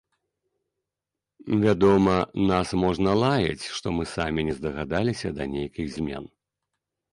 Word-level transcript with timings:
Вядома, 1.63 2.15
нас 2.53 2.73
можна 2.85 3.11
лаяць, 3.25 3.65
што 3.81 3.87
мы 3.99 4.03
самі 4.15 4.49
не 4.51 4.59
здагадаліся 4.63 5.27
да 5.39 5.43
нейкіх 5.55 5.87
змен. 6.01 6.25